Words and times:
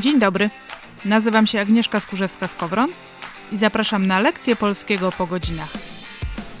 Dzień 0.00 0.18
dobry. 0.18 0.50
Nazywam 1.04 1.46
się 1.46 1.60
Agnieszka 1.60 1.98
Skurzewska-Skowron 1.98 2.88
i 3.52 3.56
zapraszam 3.56 4.06
na 4.06 4.20
lekcję 4.20 4.56
polskiego 4.56 5.12
po 5.12 5.26
godzinach. 5.26 5.72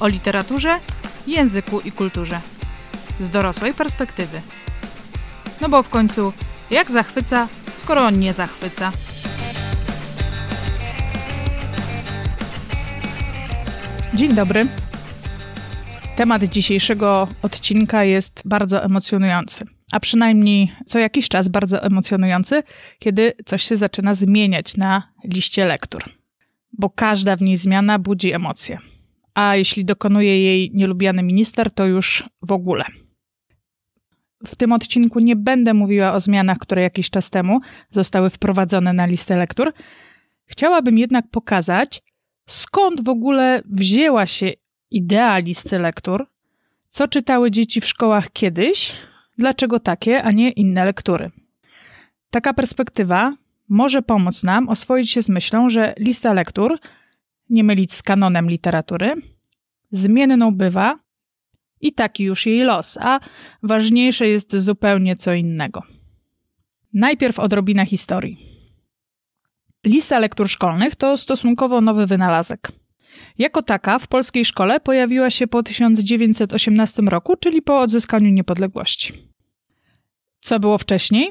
O 0.00 0.08
literaturze, 0.08 0.78
języku 1.26 1.80
i 1.80 1.92
kulturze. 1.92 2.40
Z 3.20 3.30
dorosłej 3.30 3.74
perspektywy. 3.74 4.40
No 5.60 5.68
bo 5.68 5.82
w 5.82 5.88
końcu, 5.88 6.32
jak 6.70 6.90
zachwyca, 6.90 7.48
skoro 7.76 8.00
on 8.00 8.18
nie 8.18 8.32
zachwyca? 8.32 8.92
Dzień 14.14 14.34
dobry. 14.34 14.66
Temat 16.16 16.42
dzisiejszego 16.42 17.28
odcinka 17.42 18.04
jest 18.04 18.42
bardzo 18.44 18.84
emocjonujący, 18.84 19.64
a 19.92 20.00
przynajmniej 20.00 20.72
co 20.86 20.98
jakiś 20.98 21.28
czas 21.28 21.48
bardzo 21.48 21.82
emocjonujący, 21.82 22.62
kiedy 22.98 23.32
coś 23.44 23.62
się 23.62 23.76
zaczyna 23.76 24.14
zmieniać 24.14 24.76
na 24.76 25.12
liście 25.24 25.64
lektur. 25.64 26.04
Bo 26.72 26.90
każda 26.90 27.36
w 27.36 27.42
niej 27.42 27.56
zmiana 27.56 27.98
budzi 27.98 28.32
emocje. 28.32 28.78
A 29.34 29.56
jeśli 29.56 29.84
dokonuje 29.84 30.42
jej 30.42 30.70
nielubiany 30.74 31.22
minister, 31.22 31.70
to 31.70 31.86
już 31.86 32.24
w 32.42 32.52
ogóle. 32.52 32.84
W 34.46 34.56
tym 34.56 34.72
odcinku 34.72 35.20
nie 35.20 35.36
będę 35.36 35.74
mówiła 35.74 36.12
o 36.12 36.20
zmianach, 36.20 36.58
które 36.58 36.82
jakiś 36.82 37.10
czas 37.10 37.30
temu 37.30 37.60
zostały 37.90 38.30
wprowadzone 38.30 38.92
na 38.92 39.06
listę 39.06 39.36
lektur. 39.36 39.72
Chciałabym 40.46 40.98
jednak 40.98 41.28
pokazać, 41.30 42.02
skąd 42.46 43.04
w 43.04 43.08
ogóle 43.08 43.62
wzięła 43.70 44.26
się 44.26 44.52
idea 44.90 45.38
listy 45.38 45.78
lektur, 45.78 46.26
co 46.88 47.08
czytały 47.08 47.50
dzieci 47.50 47.80
w 47.80 47.86
szkołach 47.86 48.32
kiedyś, 48.32 48.92
dlaczego 49.38 49.80
takie, 49.80 50.22
a 50.22 50.30
nie 50.30 50.50
inne 50.50 50.84
lektury. 50.84 51.30
Taka 52.30 52.54
perspektywa 52.54 53.36
może 53.68 54.02
pomóc 54.02 54.42
nam 54.42 54.68
oswoić 54.68 55.10
się 55.10 55.22
z 55.22 55.28
myślą, 55.28 55.68
że 55.68 55.94
lista 55.98 56.32
lektur, 56.32 56.78
nie 57.50 57.64
mylić 57.64 57.92
z 57.92 58.02
kanonem 58.02 58.50
literatury, 58.50 59.14
zmienną 59.90 60.54
bywa 60.54 60.98
i 61.80 61.92
taki 61.92 62.24
już 62.24 62.46
jej 62.46 62.62
los, 62.62 62.98
a 63.00 63.20
ważniejsze 63.62 64.28
jest 64.28 64.56
zupełnie 64.56 65.16
co 65.16 65.32
innego. 65.32 65.82
Najpierw 66.92 67.38
odrobina 67.38 67.86
historii. 67.86 68.38
Lista 69.84 70.18
lektur 70.18 70.48
szkolnych 70.48 70.96
to 70.96 71.16
stosunkowo 71.16 71.80
nowy 71.80 72.06
wynalazek. 72.06 72.72
Jako 73.38 73.62
taka 73.62 73.98
w 73.98 74.06
polskiej 74.06 74.44
szkole 74.44 74.80
pojawiła 74.80 75.30
się 75.30 75.46
po 75.46 75.62
1918 75.62 77.02
roku, 77.02 77.36
czyli 77.36 77.62
po 77.62 77.80
odzyskaniu 77.80 78.30
niepodległości. 78.30 79.31
Co 80.42 80.60
było 80.60 80.78
wcześniej? 80.78 81.30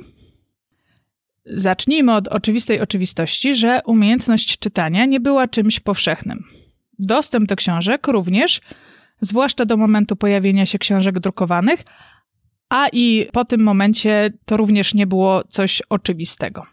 Zacznijmy 1.45 2.16
od 2.16 2.28
oczywistej 2.28 2.81
oczywistości, 2.81 3.56
że 3.56 3.81
umiejętność 3.86 4.59
czytania 4.59 5.06
nie 5.06 5.20
była 5.20 5.48
czymś 5.48 5.80
powszechnym. 5.80 6.44
Dostęp 7.00 7.50
do 7.50 7.56
książek 7.56 8.08
również, 8.08 8.62
zwłaszcza 9.22 9.66
do 9.66 9.78
momentu 9.78 10.16
pojawienia 10.16 10.66
się 10.66 10.80
książek 10.80 11.20
drukowanych, 11.20 11.84
a 12.70 12.88
i 12.94 13.28
po 13.34 13.45
tym 13.45 13.64
momencie 13.64 14.34
to 14.45 14.58
również 14.58 14.94
nie 14.94 15.08
było 15.08 15.44
coś 15.50 15.81
oczywistego. 15.90 16.66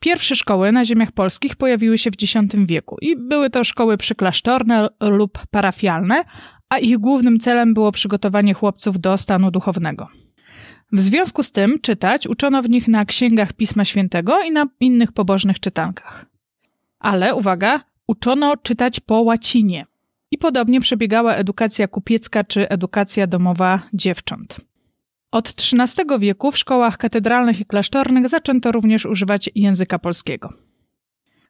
Pierwsze 0.00 0.36
szkoły 0.36 0.72
na 0.72 0.84
ziemiach 0.84 1.12
polskich 1.12 1.56
pojawiły 1.56 1.98
się 1.98 2.10
w 2.10 2.14
X 2.22 2.34
wieku 2.66 2.96
i 3.00 3.16
były 3.16 3.50
to 3.50 3.64
szkoły 3.64 3.96
przyklasztorne 3.96 4.88
lub 5.00 5.38
parafialne, 5.50 6.24
a 6.68 6.78
ich 6.78 6.98
głównym 6.98 7.40
celem 7.40 7.74
było 7.74 7.92
przygotowanie 7.92 8.54
chłopców 8.54 9.00
do 9.00 9.18
stanu 9.18 9.50
duchownego. 9.50 10.19
W 10.92 11.00
związku 11.00 11.42
z 11.42 11.50
tym 11.50 11.78
czytać 11.80 12.26
uczono 12.26 12.62
w 12.62 12.70
nich 12.70 12.88
na 12.88 13.04
księgach 13.04 13.52
Pisma 13.52 13.84
Świętego 13.84 14.42
i 14.42 14.50
na 14.50 14.66
innych 14.80 15.12
pobożnych 15.12 15.60
czytankach. 15.60 16.26
Ale 16.98 17.34
uwaga, 17.34 17.80
uczono 18.06 18.56
czytać 18.56 19.00
po 19.00 19.20
łacinie. 19.20 19.86
I 20.30 20.38
podobnie 20.38 20.80
przebiegała 20.80 21.34
edukacja 21.34 21.88
kupiecka 21.88 22.44
czy 22.44 22.68
edukacja 22.68 23.26
domowa 23.26 23.82
dziewcząt. 23.92 24.60
Od 25.30 25.48
XIII 25.48 26.18
wieku 26.18 26.52
w 26.52 26.58
szkołach 26.58 26.98
katedralnych 26.98 27.60
i 27.60 27.64
klasztornych 27.64 28.28
zaczęto 28.28 28.72
również 28.72 29.06
używać 29.06 29.50
języka 29.54 29.98
polskiego. 29.98 30.52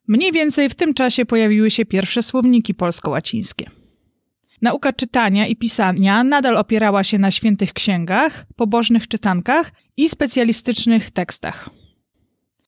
Mniej 0.09 0.32
więcej 0.32 0.69
w 0.69 0.75
tym 0.75 0.94
czasie 0.94 1.26
pojawiły 1.26 1.70
się 1.70 1.84
pierwsze 1.84 2.22
słowniki 2.22 2.75
polsko-łacińskie. 2.75 3.70
Nauka 4.62 4.93
czytania 4.93 5.47
i 5.47 5.56
pisania 5.56 6.25
nadal 6.25 6.56
opierała 6.56 7.04
się 7.04 7.19
na 7.19 7.31
świętych 7.31 7.72
księgach, 7.72 8.47
pobożnych 8.56 9.09
czytankach 9.09 9.72
i 9.97 10.09
specjalistycznych 10.09 11.10
tekstach. 11.10 11.71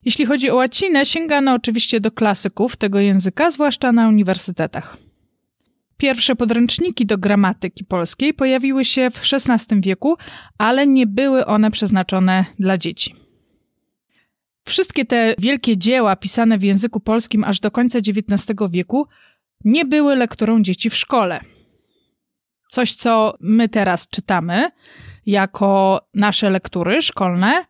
Jeśli 0.04 0.26
chodzi 0.26 0.50
o 0.50 0.56
łacinę, 0.56 1.06
sięgano 1.06 1.54
oczywiście 1.54 2.00
do 2.00 2.10
klasyków 2.10 2.76
tego 2.76 3.00
języka, 3.00 3.50
zwłaszcza 3.50 3.92
na 3.92 4.08
uniwersytetach. 4.08 4.96
Pierwsze 5.96 6.36
podręczniki 6.36 7.06
do 7.06 7.18
gramatyki 7.18 7.84
polskiej 7.84 8.34
pojawiły 8.34 8.84
się 8.84 9.10
w 9.10 9.20
XVI 9.32 9.80
wieku, 9.80 10.16
ale 10.58 10.86
nie 10.86 11.06
były 11.06 11.46
one 11.46 11.70
przeznaczone 11.70 12.44
dla 12.58 12.78
dzieci. 12.78 13.14
Wszystkie 14.64 15.04
te 15.04 15.34
wielkie 15.38 15.76
dzieła 15.76 16.16
pisane 16.16 16.58
w 16.58 16.62
języku 16.62 17.00
polskim 17.00 17.44
aż 17.44 17.60
do 17.60 17.70
końca 17.70 17.98
XIX 17.98 18.58
wieku 18.70 19.06
nie 19.64 19.84
były 19.84 20.16
lekturą 20.16 20.62
dzieci 20.62 20.90
w 20.90 20.96
szkole. 20.96 21.40
Coś, 22.72 22.94
co 22.94 23.34
my 23.40 23.68
teraz 23.68 24.08
czytamy 24.08 24.70
jako 25.26 26.00
nasze 26.14 26.50
lektury 26.50 27.02
szkolne, 27.02 27.64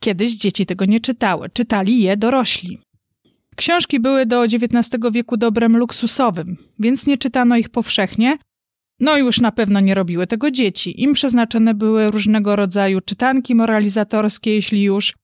kiedyś 0.00 0.34
dzieci 0.34 0.66
tego 0.66 0.84
nie 0.84 1.00
czytały. 1.00 1.50
Czytali 1.50 2.02
je 2.02 2.16
dorośli. 2.16 2.78
Książki 3.56 4.00
były 4.00 4.26
do 4.26 4.44
XIX 4.44 4.90
wieku 5.12 5.36
dobrem 5.36 5.76
luksusowym, 5.76 6.56
więc 6.78 7.06
nie 7.06 7.16
czytano 7.16 7.56
ich 7.56 7.68
powszechnie. 7.68 8.38
No 9.00 9.16
już 9.16 9.40
na 9.40 9.52
pewno 9.52 9.80
nie 9.80 9.94
robiły 9.94 10.26
tego 10.26 10.50
dzieci. 10.50 11.02
Im 11.02 11.12
przeznaczone 11.12 11.74
były 11.74 12.10
różnego 12.10 12.56
rodzaju 12.56 13.00
czytanki 13.00 13.54
moralizatorskie, 13.54 14.54
jeśli 14.54 14.82
już, 14.82 15.14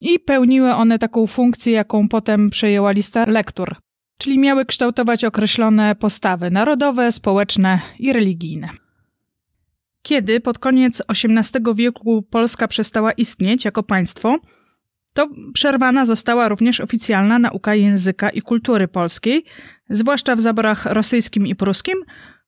i 0.00 0.18
pełniły 0.18 0.74
one 0.74 0.98
taką 0.98 1.26
funkcję, 1.26 1.72
jaką 1.72 2.08
potem 2.08 2.50
przejęła 2.50 2.90
lista 2.90 3.24
lektur, 3.26 3.76
czyli 4.20 4.38
miały 4.38 4.64
kształtować 4.64 5.24
określone 5.24 5.94
postawy 5.94 6.50
narodowe, 6.50 7.12
społeczne 7.12 7.80
i 7.98 8.12
religijne. 8.12 8.68
Kiedy 10.02 10.40
pod 10.40 10.58
koniec 10.58 11.02
XVIII 11.08 11.74
wieku 11.74 12.22
Polska 12.22 12.68
przestała 12.68 13.12
istnieć 13.12 13.64
jako 13.64 13.82
państwo, 13.82 14.38
to 15.14 15.28
przerwana 15.54 16.06
została 16.06 16.48
również 16.48 16.80
oficjalna 16.80 17.38
nauka 17.38 17.74
języka 17.74 18.30
i 18.30 18.40
kultury 18.40 18.88
polskiej, 18.88 19.44
zwłaszcza 19.90 20.36
w 20.36 20.40
zaborach 20.40 20.86
rosyjskim 20.86 21.46
i 21.46 21.54
pruskim, 21.54 21.94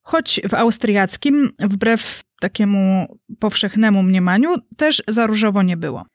choć 0.02 0.40
w 0.48 0.54
austriackim, 0.54 1.50
wbrew 1.58 2.22
takiemu 2.40 3.18
powszechnemu 3.38 4.02
mniemaniu, 4.02 4.54
też 4.76 5.02
za 5.08 5.26
różowo 5.26 5.62
nie 5.62 5.76
było. 5.76 6.06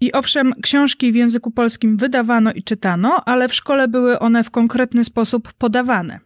I 0.00 0.12
owszem, 0.12 0.52
książki 0.62 1.12
w 1.12 1.14
języku 1.14 1.50
polskim 1.50 1.96
wydawano 1.96 2.52
i 2.52 2.62
czytano, 2.62 3.24
ale 3.24 3.48
w 3.48 3.54
szkole 3.54 3.88
były 3.88 4.18
one 4.18 4.44
w 4.44 4.50
konkretny 4.50 5.04
sposób 5.04 5.52
podawane. 5.52 6.20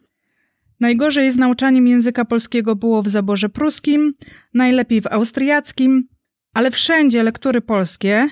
Najgorzej 0.80 1.32
z 1.32 1.36
nauczaniem 1.36 1.86
języka 1.86 2.24
polskiego 2.24 2.76
było 2.76 3.02
w 3.02 3.08
zaborze 3.08 3.48
pruskim, 3.48 4.14
najlepiej 4.54 5.00
w 5.00 5.06
austriackim, 5.06 6.08
ale 6.54 6.70
wszędzie 6.70 7.22
lektury 7.22 7.60
polskie, 7.60 8.28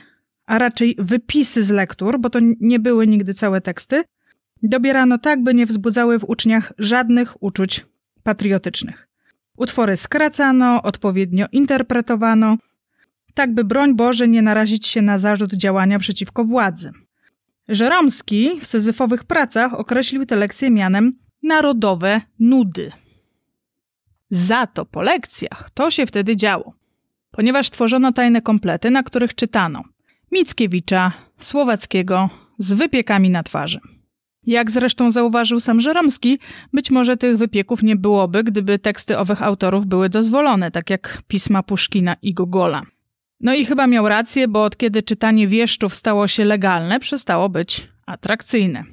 a 0.46 0.58
raczej 0.58 0.96
wypisy 0.98 1.62
z 1.62 1.70
lektur, 1.70 2.20
bo 2.20 2.30
to 2.30 2.38
nie 2.60 2.78
były 2.78 3.06
nigdy 3.06 3.34
całe 3.34 3.60
teksty, 3.60 4.04
dobierano 4.62 5.18
tak, 5.18 5.42
by 5.42 5.54
nie 5.54 5.66
wzbudzały 5.66 6.18
w 6.18 6.24
uczniach 6.24 6.72
żadnych 6.78 7.42
uczuć 7.42 7.86
patriotycznych. 8.22 9.08
Utwory 9.56 9.96
skracano, 9.96 10.82
odpowiednio 10.82 11.46
interpretowano, 11.52 12.56
tak 13.34 13.54
by 13.54 13.64
broń 13.64 13.94
Boże 13.94 14.28
nie 14.28 14.42
narazić 14.42 14.86
się 14.86 15.02
na 15.02 15.18
zarzut 15.18 15.54
działania 15.54 15.98
przeciwko 15.98 16.44
władzy. 16.44 16.92
Żeromski 17.68 18.60
w 18.60 18.66
syzyfowych 18.66 19.24
pracach 19.24 19.74
określił 19.74 20.26
te 20.26 20.36
lekcje 20.36 20.70
mianem 20.70 21.12
narodowe 21.42 22.20
nudy. 22.38 22.92
Za 24.30 24.66
to 24.66 24.84
po 24.84 25.02
lekcjach 25.02 25.70
to 25.74 25.90
się 25.90 26.06
wtedy 26.06 26.36
działo, 26.36 26.74
ponieważ 27.30 27.70
tworzono 27.70 28.12
tajne 28.12 28.42
komplety, 28.42 28.90
na 28.90 29.02
których 29.02 29.34
czytano 29.34 29.84
Mickiewicza, 30.32 31.12
Słowackiego 31.38 32.30
z 32.58 32.72
wypiekami 32.72 33.30
na 33.30 33.42
twarzy. 33.42 33.80
Jak 34.46 34.70
zresztą 34.70 35.10
zauważył 35.10 35.60
sam 35.60 35.80
Żeromski, 35.80 36.38
być 36.72 36.90
może 36.90 37.16
tych 37.16 37.36
wypieków 37.36 37.82
nie 37.82 37.96
byłoby, 37.96 38.44
gdyby 38.44 38.78
teksty 38.78 39.18
owych 39.18 39.42
autorów 39.42 39.86
były 39.86 40.08
dozwolone, 40.08 40.70
tak 40.70 40.90
jak 40.90 41.22
pisma 41.28 41.62
Puszkina 41.62 42.16
i 42.22 42.34
Gogola. 42.34 42.82
No 43.42 43.54
i 43.54 43.64
chyba 43.64 43.86
miał 43.86 44.08
rację, 44.08 44.48
bo 44.48 44.64
od 44.64 44.76
kiedy 44.76 45.02
czytanie 45.02 45.48
wieszczów 45.48 45.94
stało 45.94 46.28
się 46.28 46.44
legalne, 46.44 47.00
przestało 47.00 47.48
być 47.48 47.88
atrakcyjne. 48.06 48.84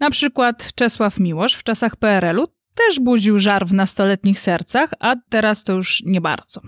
Na 0.00 0.10
przykład 0.10 0.72
Czesław 0.74 1.20
Miłosz 1.20 1.54
w 1.54 1.62
czasach 1.62 1.96
PRL-u 1.96 2.46
też 2.74 3.00
budził 3.00 3.38
żar 3.38 3.66
w 3.66 3.72
nastoletnich 3.72 4.40
sercach, 4.40 4.90
a 5.00 5.14
teraz 5.28 5.64
to 5.64 5.72
już 5.72 6.02
nie 6.06 6.20
bardzo. 6.20 6.60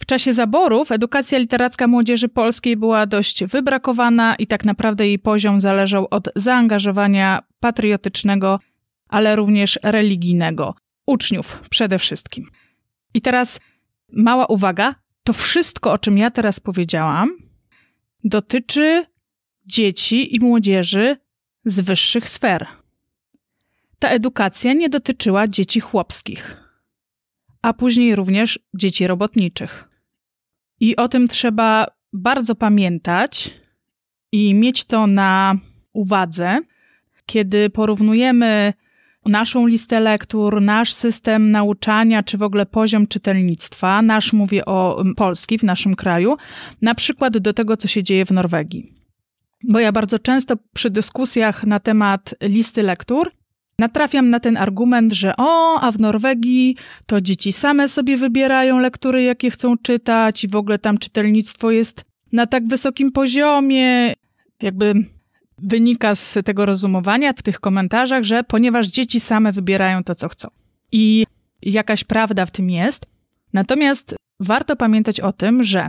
W 0.00 0.06
czasie 0.06 0.32
zaborów 0.32 0.92
edukacja 0.92 1.38
literacka 1.38 1.86
młodzieży 1.86 2.28
polskiej 2.28 2.76
była 2.76 3.06
dość 3.06 3.44
wybrakowana 3.44 4.34
i 4.34 4.46
tak 4.46 4.64
naprawdę 4.64 5.06
jej 5.06 5.18
poziom 5.18 5.60
zależał 5.60 6.06
od 6.10 6.28
zaangażowania 6.36 7.42
patriotycznego, 7.60 8.60
ale 9.08 9.36
również 9.36 9.78
religijnego. 9.82 10.74
Uczniów 11.06 11.60
przede 11.70 11.98
wszystkim. 11.98 12.50
I 13.14 13.20
teraz 13.20 13.60
mała 14.12 14.46
uwaga: 14.46 14.94
to 15.24 15.32
wszystko, 15.32 15.92
o 15.92 15.98
czym 15.98 16.18
ja 16.18 16.30
teraz 16.30 16.60
powiedziałam, 16.60 17.36
dotyczy 18.24 19.06
dzieci 19.66 20.36
i 20.36 20.40
młodzieży 20.40 21.16
z 21.64 21.80
wyższych 21.80 22.28
sfer. 22.28 22.66
Ta 23.98 24.08
edukacja 24.08 24.72
nie 24.72 24.88
dotyczyła 24.88 25.48
dzieci 25.48 25.80
chłopskich, 25.80 26.56
a 27.62 27.72
później 27.72 28.16
również 28.16 28.58
dzieci 28.74 29.06
robotniczych. 29.06 29.88
I 30.80 30.96
o 30.96 31.08
tym 31.08 31.28
trzeba 31.28 31.86
bardzo 32.12 32.54
pamiętać 32.54 33.50
i 34.32 34.54
mieć 34.54 34.84
to 34.84 35.06
na 35.06 35.56
uwadze, 35.92 36.58
kiedy 37.26 37.70
porównujemy 37.70 38.72
naszą 39.26 39.66
listę 39.66 40.00
lektur, 40.00 40.62
nasz 40.62 40.92
system 40.92 41.50
nauczania, 41.50 42.22
czy 42.22 42.38
w 42.38 42.42
ogóle 42.42 42.66
poziom 42.66 43.06
czytelnictwa, 43.06 44.02
nasz 44.02 44.32
mówię 44.32 44.64
o 44.64 45.04
Polski 45.16 45.58
w 45.58 45.62
naszym 45.62 45.94
kraju, 45.94 46.36
na 46.82 46.94
przykład 46.94 47.38
do 47.38 47.52
tego, 47.52 47.76
co 47.76 47.88
się 47.88 48.02
dzieje 48.02 48.26
w 48.26 48.30
Norwegii. 48.30 48.92
Bo 49.68 49.78
ja 49.78 49.92
bardzo 49.92 50.18
często 50.18 50.56
przy 50.74 50.90
dyskusjach 50.90 51.64
na 51.64 51.80
temat 51.80 52.34
listy 52.40 52.82
lektur 52.82 53.30
natrafiam 53.78 54.30
na 54.30 54.40
ten 54.40 54.56
argument, 54.56 55.12
że 55.12 55.34
o, 55.36 55.80
a 55.80 55.92
w 55.92 56.00
Norwegii 56.00 56.76
to 57.06 57.20
dzieci 57.20 57.52
same 57.52 57.88
sobie 57.88 58.16
wybierają 58.16 58.78
lektury, 58.78 59.22
jakie 59.22 59.50
chcą 59.50 59.78
czytać, 59.78 60.44
i 60.44 60.48
w 60.48 60.56
ogóle 60.56 60.78
tam 60.78 60.98
czytelnictwo 60.98 61.70
jest 61.70 62.04
na 62.32 62.46
tak 62.46 62.66
wysokim 62.66 63.12
poziomie. 63.12 64.14
Jakby 64.62 64.94
wynika 65.58 66.14
z 66.14 66.38
tego 66.44 66.66
rozumowania 66.66 67.32
w 67.32 67.42
tych 67.42 67.60
komentarzach, 67.60 68.24
że 68.24 68.44
ponieważ 68.44 68.86
dzieci 68.86 69.20
same 69.20 69.52
wybierają 69.52 70.04
to, 70.04 70.14
co 70.14 70.28
chcą. 70.28 70.48
I 70.92 71.26
jakaś 71.62 72.04
prawda 72.04 72.46
w 72.46 72.50
tym 72.50 72.70
jest. 72.70 73.06
Natomiast 73.52 74.16
warto 74.40 74.76
pamiętać 74.76 75.20
o 75.20 75.32
tym, 75.32 75.64
że 75.64 75.88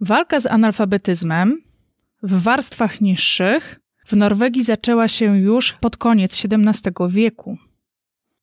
walka 0.00 0.40
z 0.40 0.46
analfabetyzmem 0.46 1.62
w 2.22 2.42
warstwach 2.42 3.00
niższych 3.00 3.80
w 4.06 4.16
Norwegii 4.16 4.62
zaczęła 4.62 5.08
się 5.08 5.38
już 5.38 5.72
pod 5.72 5.96
koniec 5.96 6.42
XVII 6.44 6.92
wieku. 7.08 7.58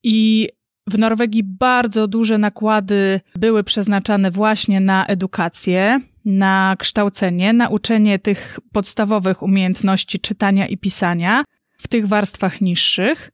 I 0.04 0.50
w 0.88 0.98
Norwegii 0.98 1.44
bardzo 1.44 2.08
duże 2.08 2.38
nakłady 2.38 3.22
były 3.36 3.64
przeznaczane 3.64 4.32
właśnie 4.32 4.80
na 4.80 5.06
edukację, 5.06 6.00
na 6.28 6.76
kształcenie, 6.80 7.54
na 7.54 7.70
uczenie 7.70 8.20
tych 8.20 8.60
podstawowych 8.72 9.44
umiejętności 9.44 10.20
czytania 10.20 10.68
i 10.68 10.78
pisania 10.78 11.44
w 11.78 11.88
tych 11.88 12.08
warstwach 12.08 12.62
niższych. 12.62 13.32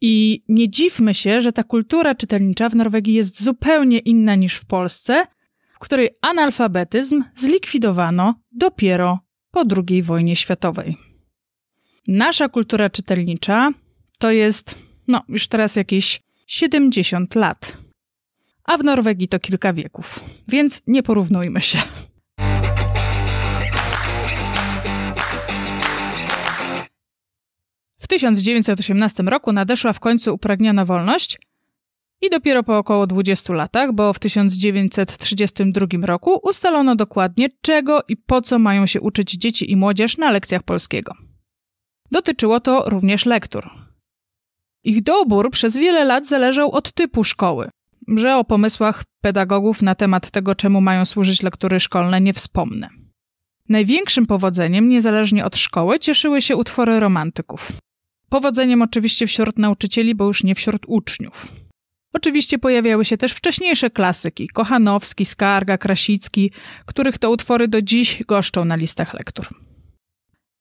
I 0.00 0.44
nie 0.48 0.68
dziwmy 0.70 1.14
się, 1.14 1.40
że 1.40 1.52
ta 1.52 1.62
kultura 1.62 2.14
czytelnicza 2.14 2.68
w 2.68 2.76
Norwegii 2.76 3.14
jest 3.14 3.42
zupełnie 3.42 3.98
inna 3.98 4.34
niż 4.34 4.54
w 4.54 4.64
Polsce, 4.64 5.26
w 5.74 5.78
której 5.78 6.10
analfabetyzm 6.22 7.24
zlikwidowano 7.34 8.34
dopiero 8.52 9.18
po 9.50 9.64
II 9.88 10.02
wojnie 10.02 10.36
światowej. 10.36 10.96
Nasza 12.08 12.48
kultura 12.48 12.90
czytelnicza 12.90 13.70
to 14.18 14.30
jest, 14.30 14.74
no 15.08 15.22
już 15.28 15.48
teraz 15.48 15.76
jakieś 15.76 16.20
70 16.46 17.34
lat. 17.34 17.76
A 18.64 18.78
w 18.78 18.84
Norwegii 18.84 19.28
to 19.28 19.38
kilka 19.38 19.72
wieków, 19.72 20.20
więc 20.48 20.82
nie 20.86 21.02
porównujmy 21.02 21.60
się. 21.60 21.78
W 28.06 28.08
1918 28.08 29.22
roku 29.22 29.52
nadeszła 29.52 29.92
w 29.92 30.00
końcu 30.00 30.34
upragniona 30.34 30.84
wolność 30.84 31.38
i 32.22 32.30
dopiero 32.30 32.62
po 32.62 32.78
około 32.78 33.06
20 33.06 33.52
latach, 33.54 33.92
bo 33.92 34.12
w 34.12 34.18
1932 34.18 35.86
roku 36.02 36.40
ustalono 36.42 36.96
dokładnie, 36.96 37.48
czego 37.60 38.00
i 38.08 38.16
po 38.16 38.42
co 38.42 38.58
mają 38.58 38.86
się 38.86 39.00
uczyć 39.00 39.32
dzieci 39.32 39.70
i 39.70 39.76
młodzież 39.76 40.18
na 40.18 40.30
lekcjach 40.30 40.62
polskiego. 40.62 41.14
Dotyczyło 42.10 42.60
to 42.60 42.84
również 42.86 43.26
lektur. 43.26 43.70
Ich 44.84 45.02
dobór 45.02 45.50
przez 45.50 45.76
wiele 45.76 46.04
lat 46.04 46.26
zależał 46.26 46.70
od 46.70 46.92
typu 46.92 47.24
szkoły, 47.24 47.70
że 48.08 48.36
o 48.36 48.44
pomysłach 48.44 49.04
pedagogów 49.20 49.82
na 49.82 49.94
temat 49.94 50.30
tego, 50.30 50.54
czemu 50.54 50.80
mają 50.80 51.04
służyć 51.04 51.42
lektury 51.42 51.80
szkolne, 51.80 52.20
nie 52.20 52.32
wspomnę. 52.32 52.88
Największym 53.68 54.26
powodzeniem, 54.26 54.88
niezależnie 54.88 55.44
od 55.44 55.56
szkoły, 55.56 55.98
cieszyły 55.98 56.42
się 56.42 56.56
utwory 56.56 57.00
romantyków. 57.00 57.72
Powodzeniem 58.28 58.82
oczywiście 58.82 59.26
wśród 59.26 59.58
nauczycieli, 59.58 60.14
bo 60.14 60.24
już 60.24 60.44
nie 60.44 60.54
wśród 60.54 60.82
uczniów. 60.86 61.52
Oczywiście 62.12 62.58
pojawiały 62.58 63.04
się 63.04 63.16
też 63.16 63.32
wcześniejsze 63.32 63.90
klasyki, 63.90 64.48
Kochanowski, 64.48 65.24
Skarga, 65.24 65.78
Krasicki, 65.78 66.50
których 66.86 67.18
to 67.18 67.30
utwory 67.30 67.68
do 67.68 67.82
dziś 67.82 68.24
goszczą 68.24 68.64
na 68.64 68.76
listach 68.76 69.14
lektur. 69.14 69.46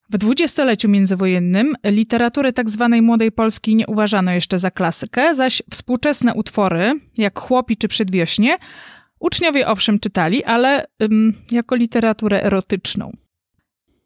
W 0.10 0.18
dwudziestoleciu 0.18 0.90
międzywojennym 0.90 1.76
literatury 1.84 2.54
tzw. 2.54 2.88
Tak 2.92 3.02
młodej 3.02 3.32
Polski 3.32 3.76
nie 3.76 3.88
uważano 3.88 4.32
jeszcze 4.32 4.60
za 4.60 4.72
klasykę, 4.72 5.36
zaś 5.36 5.64
współczesne 5.72 6.34
utwory, 6.34 7.00
jak 7.18 7.40
Chłopi 7.40 7.78
czy 7.78 7.88
Przedwiośnie, 7.88 8.58
uczniowie 9.20 9.68
owszem 9.68 10.00
czytali, 10.00 10.44
ale 10.44 10.86
ym, 11.04 11.34
jako 11.52 11.76
literaturę 11.76 12.44
erotyczną. 12.44 13.12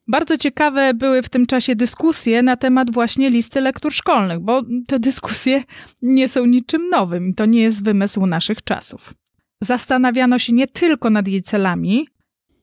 Bardzo 0.10 0.38
ciekawe 0.38 0.94
były 0.94 1.22
w 1.22 1.30
tym 1.30 1.46
czasie 1.46 1.76
dyskusje 1.76 2.44
na 2.44 2.58
temat 2.58 2.92
właśnie 2.92 3.30
listy 3.30 3.62
lektur 3.62 3.94
szkolnych, 3.94 4.40
bo 4.40 4.62
te 4.88 5.00
dyskusje 5.00 5.64
nie 6.02 6.28
są 6.28 6.46
niczym 6.46 6.90
nowym 6.90 7.34
to 7.34 7.46
nie 7.46 7.62
jest 7.62 7.84
wymysł 7.84 8.26
naszych 8.26 8.62
czasów. 8.62 9.14
Zastanawiano 9.62 10.40
się 10.40 10.54
nie 10.54 10.68
tylko 10.68 11.10
nad 11.10 11.28
jej 11.28 11.42
celami, 11.42 12.08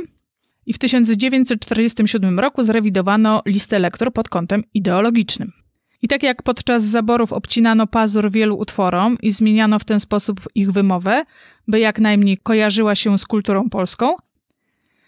i 0.66 0.72
w 0.72 0.78
1947 0.78 2.40
roku 2.40 2.62
zrewidowano 2.62 3.42
listę 3.46 3.78
lektur 3.78 4.12
pod 4.12 4.28
kątem 4.28 4.64
ideologicznym. 4.74 5.61
I 6.02 6.08
tak 6.08 6.22
jak 6.22 6.42
podczas 6.42 6.82
zaborów 6.82 7.32
obcinano 7.32 7.86
pazur 7.86 8.30
wielu 8.30 8.58
utworom 8.58 9.18
i 9.22 9.32
zmieniano 9.32 9.78
w 9.78 9.84
ten 9.84 10.00
sposób 10.00 10.40
ich 10.54 10.72
wymowę, 10.72 11.24
by 11.68 11.78
jak 11.80 11.98
najmniej 11.98 12.38
kojarzyła 12.38 12.94
się 12.94 13.18
z 13.18 13.26
kulturą 13.26 13.70
polską, 13.70 14.16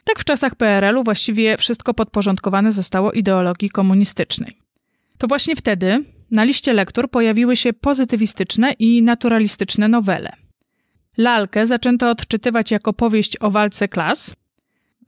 tak 0.05 0.19
w 0.19 0.25
czasach 0.25 0.55
PRL-u 0.55 1.05
właściwie 1.05 1.57
wszystko 1.57 1.95
podporządkowane 1.95 2.73
zostało 2.73 3.13
ideologii 3.13 3.71
komunistycznej. 3.71 4.59
To 5.19 5.27
właśnie 5.27 5.57
wtedy 5.57 6.05
na 6.31 6.45
liście 6.45 6.73
lektur 6.73 7.11
pojawiły 7.11 7.57
się 7.57 7.73
pozytywistyczne 7.73 8.73
i 8.73 9.03
naturalistyczne 9.03 9.89
nowele. 9.89 10.33
Lalkę 11.17 11.67
zaczęto 11.67 12.11
odczytywać 12.11 12.71
jako 12.71 12.93
powieść 12.93 13.37
o 13.41 13.51
walce 13.51 13.89
klas, 13.89 14.35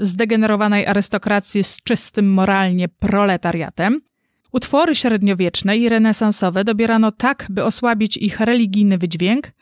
zdegenerowanej 0.00 0.86
arystokracji 0.86 1.64
z 1.64 1.76
czystym 1.82 2.32
moralnie 2.32 2.88
proletariatem. 2.88 4.00
Utwory 4.56 4.94
średniowieczne 4.94 5.76
i 5.76 5.88
renesansowe 5.88 6.64
dobierano 6.64 7.12
tak, 7.12 7.46
by 7.50 7.64
osłabić 7.64 8.16
ich 8.16 8.40
religijny 8.40 8.98
wydźwięk. 8.98 9.52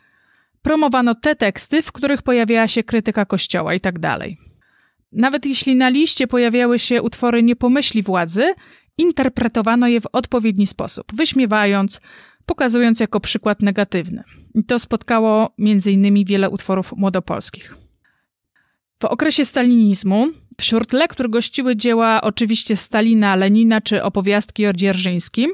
Promowano 0.61 1.15
te 1.15 1.35
teksty, 1.35 1.81
w 1.81 1.91
których 1.91 2.21
pojawiała 2.21 2.67
się 2.67 2.83
krytyka 2.83 3.25
kościoła 3.25 3.73
itd. 3.73 3.99
Tak 3.99 4.29
Nawet 5.11 5.45
jeśli 5.45 5.75
na 5.75 5.89
liście 5.89 6.27
pojawiały 6.27 6.79
się 6.79 7.01
utwory 7.01 7.43
niepomyśli 7.43 8.03
władzy, 8.03 8.53
interpretowano 8.97 9.87
je 9.87 10.01
w 10.01 10.07
odpowiedni 10.13 10.67
sposób, 10.67 11.05
wyśmiewając, 11.13 12.01
pokazując 12.45 12.99
jako 12.99 13.19
przykład 13.19 13.61
negatywny. 13.61 14.23
I 14.55 14.63
to 14.63 14.79
spotkało 14.79 15.53
m.in. 15.59 16.25
wiele 16.25 16.49
utworów 16.49 16.93
młodopolskich. 16.97 17.84
W 18.99 19.05
okresie 19.05 19.45
stalinizmu 19.45 20.27
wśród 20.61 20.93
lektur 20.93 21.29
gościły 21.29 21.75
dzieła 21.75 22.21
oczywiście 22.21 22.75
Stalina, 22.75 23.35
Lenina 23.35 23.81
czy 23.81 24.03
opowiastki 24.03 24.67
o 24.67 24.73
Dzierżyńskim. 24.73 25.51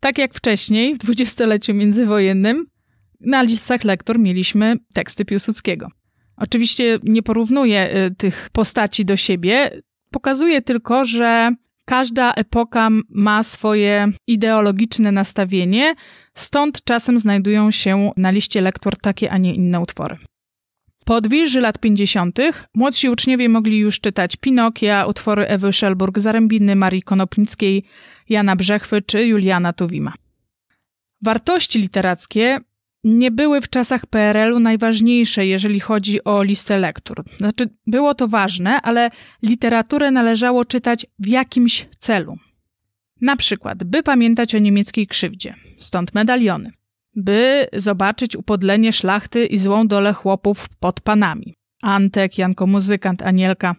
Tak 0.00 0.18
jak 0.18 0.34
wcześniej, 0.34 0.94
w 0.94 0.98
dwudziestoleciu 0.98 1.74
międzywojennym, 1.74 2.66
na 3.20 3.42
listach 3.42 3.84
lektur 3.84 4.18
mieliśmy 4.18 4.76
teksty 4.94 5.24
Piłsudskiego. 5.24 5.88
Oczywiście 6.36 6.98
nie 7.02 7.22
porównuję 7.22 7.96
y, 7.96 8.14
tych 8.14 8.50
postaci 8.52 9.04
do 9.04 9.16
siebie, 9.16 9.70
pokazuję 10.10 10.62
tylko, 10.62 11.04
że 11.04 11.50
każda 11.84 12.32
epoka 12.32 12.88
ma 13.08 13.42
swoje 13.42 14.12
ideologiczne 14.26 15.12
nastawienie, 15.12 15.94
stąd 16.34 16.84
czasem 16.84 17.18
znajdują 17.18 17.70
się 17.70 18.12
na 18.16 18.30
liście 18.30 18.60
lektur 18.60 18.96
takie, 18.96 19.30
a 19.30 19.38
nie 19.38 19.54
inne 19.54 19.80
utwory. 19.80 20.16
Po 21.04 21.14
odwilży 21.14 21.60
lat 21.60 21.78
50. 21.78 22.38
młodsi 22.74 23.08
uczniowie 23.08 23.48
mogli 23.48 23.78
już 23.78 24.00
czytać 24.00 24.36
Pinokia, 24.36 25.06
utwory 25.06 25.46
Ewy 25.46 25.68
Szelburg-Zarębiny, 25.68 26.76
Marii 26.76 27.02
Konopnickiej, 27.02 27.84
Jana 28.28 28.56
Brzechwy 28.56 29.02
czy 29.02 29.26
Juliana 29.26 29.72
Tuwima. 29.72 30.12
Wartości 31.22 31.78
literackie 31.78 32.58
nie 33.04 33.30
były 33.30 33.60
w 33.60 33.68
czasach 33.68 34.06
PRL-u 34.06 34.60
najważniejsze, 34.60 35.46
jeżeli 35.46 35.80
chodzi 35.80 36.24
o 36.24 36.42
listę 36.42 36.78
lektur. 36.78 37.24
Znaczy, 37.36 37.68
było 37.86 38.14
to 38.14 38.28
ważne, 38.28 38.80
ale 38.82 39.10
literaturę 39.42 40.10
należało 40.10 40.64
czytać 40.64 41.06
w 41.18 41.26
jakimś 41.26 41.86
celu. 41.98 42.36
Na 43.20 43.36
przykład, 43.36 43.84
by 43.84 44.02
pamiętać 44.02 44.54
o 44.54 44.58
niemieckiej 44.58 45.06
krzywdzie, 45.06 45.54
stąd 45.78 46.14
medaliony 46.14 46.72
by 47.16 47.66
zobaczyć 47.72 48.36
upodlenie 48.36 48.92
szlachty 48.92 49.46
i 49.46 49.58
złą 49.58 49.86
dolę 49.86 50.12
chłopów 50.12 50.68
pod 50.80 51.00
panami. 51.00 51.54
Antek, 51.82 52.38
Janko 52.38 52.66
Muzykant, 52.66 53.22
Anielka, 53.22 53.76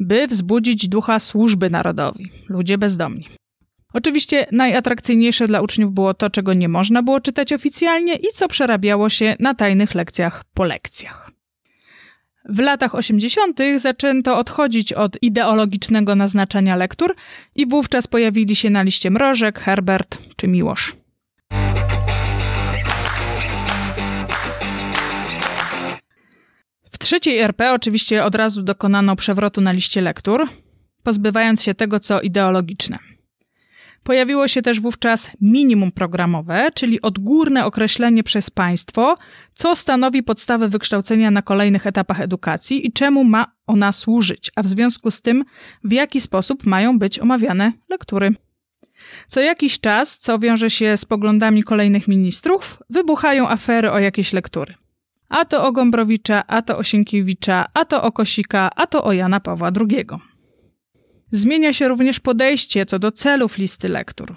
by 0.00 0.26
wzbudzić 0.26 0.88
ducha 0.88 1.18
służby 1.18 1.70
narodowi, 1.70 2.30
ludzie 2.48 2.78
bezdomni. 2.78 3.28
Oczywiście 3.94 4.46
najatrakcyjniejsze 4.52 5.46
dla 5.46 5.60
uczniów 5.60 5.92
było 5.92 6.14
to, 6.14 6.30
czego 6.30 6.52
nie 6.52 6.68
można 6.68 7.02
było 7.02 7.20
czytać 7.20 7.52
oficjalnie 7.52 8.14
i 8.14 8.26
co 8.34 8.48
przerabiało 8.48 9.08
się 9.08 9.36
na 9.40 9.54
tajnych 9.54 9.94
lekcjach 9.94 10.44
po 10.54 10.64
lekcjach. 10.64 11.30
W 12.48 12.58
latach 12.58 12.94
80. 12.94 13.60
zaczęto 13.76 14.38
odchodzić 14.38 14.92
od 14.92 15.22
ideologicznego 15.22 16.14
naznaczenia 16.14 16.76
lektur 16.76 17.14
i 17.54 17.66
wówczas 17.66 18.06
pojawili 18.06 18.56
się 18.56 18.70
na 18.70 18.82
liście 18.82 19.10
Mrożek, 19.10 19.58
Herbert 19.58 20.18
czy 20.36 20.48
Miłosz. 20.48 21.01
Trzeciej 27.02 27.38
RP 27.38 27.72
oczywiście 27.72 28.24
od 28.24 28.34
razu 28.34 28.62
dokonano 28.62 29.16
przewrotu 29.16 29.60
na 29.60 29.72
liście 29.72 30.00
lektur, 30.00 30.48
pozbywając 31.02 31.62
się 31.62 31.74
tego, 31.74 32.00
co 32.00 32.20
ideologiczne. 32.20 32.98
Pojawiło 34.02 34.48
się 34.48 34.62
też 34.62 34.80
wówczas 34.80 35.30
minimum 35.40 35.92
programowe, 35.92 36.68
czyli 36.74 37.02
odgórne 37.02 37.64
określenie 37.64 38.22
przez 38.22 38.50
państwo, 38.50 39.16
co 39.54 39.76
stanowi 39.76 40.22
podstawę 40.22 40.68
wykształcenia 40.68 41.30
na 41.30 41.42
kolejnych 41.42 41.86
etapach 41.86 42.20
edukacji 42.20 42.86
i 42.86 42.92
czemu 42.92 43.24
ma 43.24 43.46
ona 43.66 43.92
służyć, 43.92 44.50
a 44.56 44.62
w 44.62 44.66
związku 44.66 45.10
z 45.10 45.20
tym, 45.20 45.44
w 45.84 45.92
jaki 45.92 46.20
sposób 46.20 46.66
mają 46.66 46.98
być 46.98 47.18
omawiane 47.18 47.72
lektury. 47.88 48.34
Co 49.28 49.40
jakiś 49.40 49.80
czas, 49.80 50.18
co 50.18 50.38
wiąże 50.38 50.70
się 50.70 50.96
z 50.96 51.04
poglądami 51.04 51.62
kolejnych 51.62 52.08
ministrów, 52.08 52.82
wybuchają 52.90 53.48
afery 53.48 53.90
o 53.90 53.98
jakieś 53.98 54.32
lektury. 54.32 54.74
A 55.32 55.44
to 55.44 55.66
o 55.66 55.72
Gombrowicza, 55.72 56.46
a 56.46 56.62
to 56.62 56.78
o 56.78 56.82
Sienkiewicza, 56.82 57.66
a 57.74 57.84
to 57.84 58.02
o 58.02 58.12
Kosika, 58.12 58.70
a 58.76 58.86
to 58.86 59.04
o 59.04 59.12
Jana 59.12 59.40
Pawła 59.40 59.70
II. 59.80 60.06
Zmienia 61.30 61.72
się 61.72 61.88
również 61.88 62.20
podejście 62.20 62.86
co 62.86 62.98
do 62.98 63.12
celów 63.12 63.58
listy 63.58 63.88
lektur. 63.88 64.36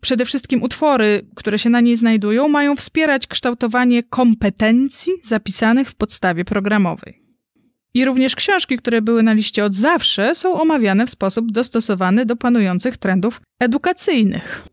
Przede 0.00 0.24
wszystkim 0.24 0.62
utwory, 0.62 1.26
które 1.34 1.58
się 1.58 1.70
na 1.70 1.80
niej 1.80 1.96
znajdują, 1.96 2.48
mają 2.48 2.76
wspierać 2.76 3.26
kształtowanie 3.26 4.02
kompetencji 4.02 5.12
zapisanych 5.24 5.90
w 5.90 5.94
podstawie 5.94 6.44
programowej. 6.44 7.22
I 7.94 8.04
również 8.04 8.36
książki, 8.36 8.76
które 8.76 9.02
były 9.02 9.22
na 9.22 9.32
liście 9.32 9.64
od 9.64 9.74
zawsze, 9.74 10.34
są 10.34 10.60
omawiane 10.60 11.06
w 11.06 11.10
sposób 11.10 11.52
dostosowany 11.52 12.26
do 12.26 12.36
panujących 12.36 12.96
trendów 12.96 13.40
edukacyjnych. 13.60 14.68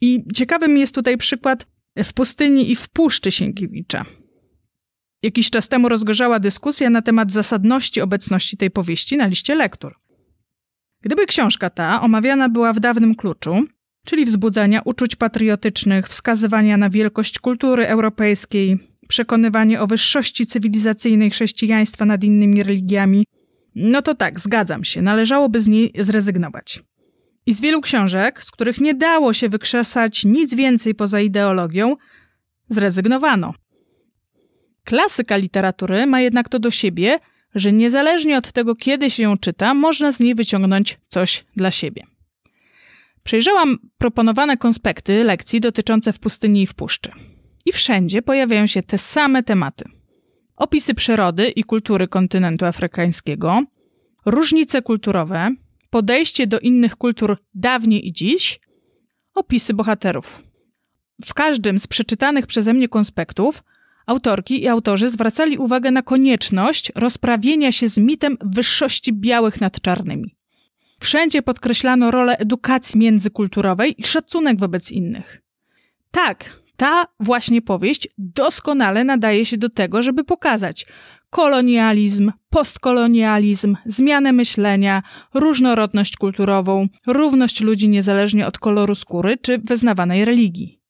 I 0.00 0.24
ciekawym 0.34 0.78
jest 0.78 0.94
tutaj 0.94 1.16
przykład 1.16 1.66
w 2.04 2.12
pustyni 2.12 2.70
i 2.70 2.76
w 2.76 2.88
puszczy 2.88 3.30
Sienkiewicza. 3.30 4.04
Jakiś 5.22 5.50
czas 5.50 5.68
temu 5.68 5.88
rozgorzała 5.88 6.38
dyskusja 6.38 6.90
na 6.90 7.02
temat 7.02 7.32
zasadności 7.32 8.00
obecności 8.00 8.56
tej 8.56 8.70
powieści 8.70 9.16
na 9.16 9.26
liście 9.26 9.54
lektur. 9.54 9.94
Gdyby 11.00 11.26
książka 11.26 11.70
ta 11.70 12.02
omawiana 12.02 12.48
była 12.48 12.72
w 12.72 12.80
dawnym 12.80 13.14
kluczu, 13.14 13.64
czyli 14.04 14.24
wzbudzania 14.24 14.82
uczuć 14.84 15.16
patriotycznych, 15.16 16.08
wskazywania 16.08 16.76
na 16.76 16.90
wielkość 16.90 17.38
kultury 17.38 17.86
europejskiej, 17.86 18.78
przekonywanie 19.08 19.80
o 19.80 19.86
wyższości 19.86 20.46
cywilizacyjnej 20.46 21.30
chrześcijaństwa 21.30 22.04
nad 22.04 22.24
innymi 22.24 22.62
religiami, 22.62 23.24
no 23.74 24.02
to 24.02 24.14
tak, 24.14 24.40
zgadzam 24.40 24.84
się, 24.84 25.02
należałoby 25.02 25.60
z 25.60 25.68
niej 25.68 25.92
zrezygnować. 25.98 26.82
I 27.46 27.54
z 27.54 27.60
wielu 27.60 27.80
książek, 27.80 28.44
z 28.44 28.50
których 28.50 28.80
nie 28.80 28.94
dało 28.94 29.32
się 29.32 29.48
wykrzesać 29.48 30.24
nic 30.24 30.54
więcej 30.54 30.94
poza 30.94 31.20
ideologią, 31.20 31.96
zrezygnowano. 32.68 33.54
Klasyka 34.84 35.36
literatury 35.36 36.06
ma 36.06 36.20
jednak 36.20 36.48
to 36.48 36.58
do 36.58 36.70
siebie, 36.70 37.18
że 37.54 37.72
niezależnie 37.72 38.38
od 38.38 38.52
tego, 38.52 38.74
kiedy 38.74 39.10
się 39.10 39.22
ją 39.22 39.38
czyta, 39.38 39.74
można 39.74 40.12
z 40.12 40.20
niej 40.20 40.34
wyciągnąć 40.34 40.98
coś 41.08 41.44
dla 41.56 41.70
siebie. 41.70 42.06
Przejrzałam 43.22 43.78
proponowane 43.98 44.56
konspekty 44.56 45.24
lekcji 45.24 45.60
dotyczące 45.60 46.12
w 46.12 46.18
pustyni 46.18 46.62
i 46.62 46.66
w 46.66 46.74
puszczy. 46.74 47.10
I 47.64 47.72
wszędzie 47.72 48.22
pojawiają 48.22 48.66
się 48.66 48.82
te 48.82 48.98
same 48.98 49.42
tematy. 49.42 49.84
Opisy 50.56 50.94
przyrody 50.94 51.48
i 51.48 51.64
kultury 51.64 52.08
kontynentu 52.08 52.64
afrykańskiego, 52.64 53.62
różnice 54.26 54.82
kulturowe, 54.82 55.50
podejście 55.90 56.46
do 56.46 56.60
innych 56.60 56.96
kultur 56.96 57.38
dawniej 57.54 58.08
i 58.08 58.12
dziś, 58.12 58.60
opisy 59.34 59.74
bohaterów. 59.74 60.42
W 61.24 61.34
każdym 61.34 61.78
z 61.78 61.86
przeczytanych 61.86 62.46
przeze 62.46 62.74
mnie 62.74 62.88
konspektów 62.88 63.62
Autorki 64.06 64.62
i 64.62 64.68
autorzy 64.68 65.08
zwracali 65.08 65.58
uwagę 65.58 65.90
na 65.90 66.02
konieczność 66.02 66.92
rozprawienia 66.94 67.72
się 67.72 67.88
z 67.88 67.98
mitem 67.98 68.36
wyższości 68.40 69.12
białych 69.12 69.60
nad 69.60 69.80
czarnymi. 69.80 70.36
Wszędzie 71.00 71.42
podkreślano 71.42 72.10
rolę 72.10 72.38
edukacji 72.38 73.00
międzykulturowej 73.00 73.94
i 74.00 74.04
szacunek 74.04 74.58
wobec 74.58 74.90
innych. 74.90 75.42
Tak, 76.10 76.62
ta 76.76 77.06
właśnie 77.20 77.62
powieść 77.62 78.08
doskonale 78.18 79.04
nadaje 79.04 79.46
się 79.46 79.58
do 79.58 79.68
tego, 79.68 80.02
żeby 80.02 80.24
pokazać 80.24 80.86
kolonializm, 81.30 82.32
postkolonializm, 82.50 83.76
zmianę 83.86 84.32
myślenia, 84.32 85.02
różnorodność 85.34 86.16
kulturową, 86.16 86.88
równość 87.06 87.60
ludzi 87.60 87.88
niezależnie 87.88 88.46
od 88.46 88.58
koloru 88.58 88.94
skóry 88.94 89.38
czy 89.38 89.58
wyznawanej 89.58 90.24
religii. 90.24 90.80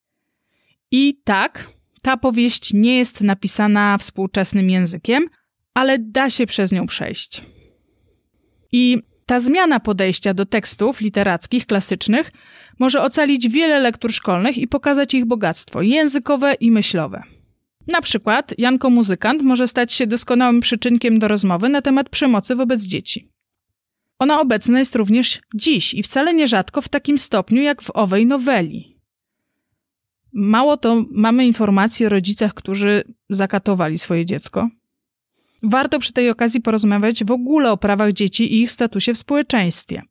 I 0.90 1.20
tak, 1.24 1.68
ta 2.02 2.16
powieść 2.16 2.72
nie 2.72 2.98
jest 2.98 3.20
napisana 3.20 3.98
współczesnym 3.98 4.70
językiem, 4.70 5.26
ale 5.74 5.98
da 5.98 6.30
się 6.30 6.46
przez 6.46 6.72
nią 6.72 6.86
przejść. 6.86 7.42
I 8.72 8.98
Ta 9.26 9.40
zmiana 9.40 9.80
podejścia 9.80 10.34
do 10.34 10.46
tekstów 10.46 11.00
literackich, 11.00 11.66
klasycznych, 11.66 12.32
może 12.78 13.02
ocalić 13.02 13.48
wiele 13.48 13.80
lektur 13.80 14.12
szkolnych 14.12 14.58
i 14.58 14.68
pokazać 14.68 15.14
ich 15.14 15.24
bogactwo 15.24 15.82
językowe 15.82 16.54
i 16.54 16.70
myślowe. 16.70 17.22
Na 17.92 18.00
przykład 18.00 18.54
Janko 18.58 18.90
Muzykant 18.90 19.42
może 19.42 19.68
stać 19.68 19.92
się 19.92 20.06
doskonałym 20.06 20.60
przyczynkiem 20.60 21.18
do 21.18 21.28
rozmowy 21.28 21.68
na 21.68 21.82
temat 21.82 22.08
przemocy 22.08 22.56
wobec 22.56 22.82
dzieci. 22.82 23.28
Ona 24.18 24.40
obecna 24.40 24.78
jest 24.78 24.96
również 24.96 25.40
dziś 25.54 25.94
i 25.94 26.02
wcale 26.02 26.34
nierzadko 26.34 26.80
w 26.80 26.88
takim 26.88 27.18
stopniu 27.18 27.62
jak 27.62 27.82
w 27.82 27.90
owej 27.90 28.26
noweli. 28.26 28.91
Mało 30.32 30.76
to 30.76 31.04
mamy 31.10 31.46
informacji 31.46 32.06
o 32.06 32.08
rodzicach, 32.08 32.54
którzy 32.54 33.04
zakatowali 33.30 33.98
swoje 33.98 34.26
dziecko. 34.26 34.68
Warto 35.62 35.98
przy 35.98 36.12
tej 36.12 36.30
okazji 36.30 36.60
porozmawiać 36.60 37.24
w 37.24 37.30
ogóle 37.30 37.72
o 37.72 37.76
prawach 37.76 38.12
dzieci 38.12 38.54
i 38.54 38.62
ich 38.62 38.70
statusie 38.70 39.14
w 39.14 39.18
społeczeństwie. 39.18 40.02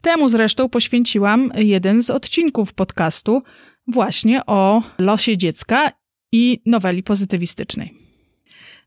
Temu 0.00 0.28
zresztą 0.28 0.68
poświęciłam 0.68 1.50
jeden 1.56 2.02
z 2.02 2.10
odcinków 2.10 2.74
podcastu 2.74 3.42
właśnie 3.86 4.46
o 4.46 4.82
losie 4.98 5.36
dziecka 5.36 5.90
i 6.32 6.60
noweli 6.66 7.02
pozytywistycznej. 7.02 7.94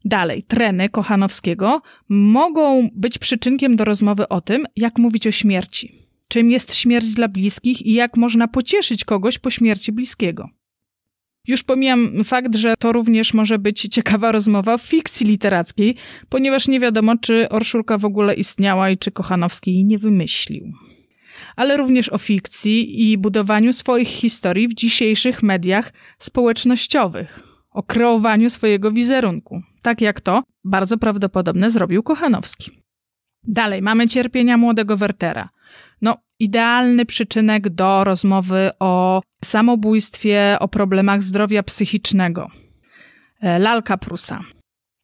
Dalej, 0.05 0.43
treny 0.43 0.89
Kochanowskiego 0.89 1.81
mogą 2.09 2.89
być 2.93 3.17
przyczynkiem 3.17 3.75
do 3.75 3.85
rozmowy 3.85 4.27
o 4.27 4.41
tym, 4.41 4.65
jak 4.75 4.97
mówić 4.97 5.27
o 5.27 5.31
śmierci. 5.31 6.07
Czym 6.27 6.51
jest 6.51 6.75
śmierć 6.75 7.13
dla 7.13 7.27
bliskich 7.27 7.85
i 7.85 7.93
jak 7.93 8.17
można 8.17 8.47
pocieszyć 8.47 9.05
kogoś 9.05 9.39
po 9.39 9.51
śmierci 9.51 9.91
bliskiego. 9.91 10.49
Już 11.47 11.63
pomijam 11.63 12.23
fakt, 12.23 12.55
że 12.55 12.73
to 12.79 12.91
również 12.91 13.33
może 13.33 13.59
być 13.59 13.81
ciekawa 13.81 14.31
rozmowa 14.31 14.77
w 14.77 14.81
fikcji 14.81 15.27
literackiej, 15.27 15.95
ponieważ 16.29 16.67
nie 16.67 16.79
wiadomo, 16.79 17.17
czy 17.17 17.49
Orszulka 17.49 17.97
w 17.97 18.05
ogóle 18.05 18.33
istniała 18.33 18.89
i 18.89 18.97
czy 18.97 19.11
Kochanowski 19.11 19.73
jej 19.73 19.85
nie 19.85 19.99
wymyślił. 19.99 20.73
Ale 21.55 21.77
również 21.77 22.09
o 22.09 22.17
fikcji 22.17 23.11
i 23.11 23.17
budowaniu 23.17 23.73
swoich 23.73 24.07
historii 24.07 24.67
w 24.67 24.73
dzisiejszych 24.73 25.43
mediach 25.43 25.93
społecznościowych, 26.19 27.43
o 27.71 27.83
kreowaniu 27.83 28.49
swojego 28.49 28.91
wizerunku, 28.91 29.61
tak 29.81 30.01
jak 30.01 30.21
to 30.21 30.43
bardzo 30.63 30.97
prawdopodobne 30.97 31.71
zrobił 31.71 32.03
Kochanowski. 32.03 32.71
Dalej 33.43 33.81
mamy 33.81 34.07
cierpienia 34.07 34.57
młodego 34.57 34.97
Wertera. 34.97 35.49
No, 36.01 36.17
idealny 36.39 37.05
przyczynek 37.05 37.69
do 37.69 38.03
rozmowy 38.03 38.71
o 38.79 39.21
samobójstwie, 39.43 40.57
o 40.59 40.67
problemach 40.67 41.23
zdrowia 41.23 41.63
psychicznego. 41.63 42.51
E, 43.41 43.59
lalka 43.59 43.97
Prusa. 43.97 44.41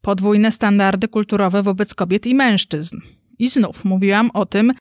Podwójne 0.02 0.52
standardy 0.52 1.08
kulturowe 1.08 1.64
wobec 1.64 1.94
kobiet 1.94 2.28
i 2.28 2.36
mężczyzn. 2.36 2.98
I 3.40 3.50
znów 3.50 3.86
mówiłam 3.86 4.32
o 4.34 4.46
tym 4.46 4.74